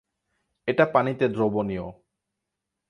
[0.67, 1.85] এটা পানিতে দ্রবণীয়।